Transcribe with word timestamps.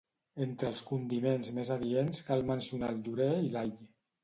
Entre 0.45 0.67
els 0.69 0.81
condiments 0.87 1.51
més 1.59 1.71
adients 1.77 2.23
cal 2.31 2.43
mencionar 2.51 2.91
el 2.97 3.01
llorer 3.11 3.31
i 3.49 3.55
l'all. 3.57 3.75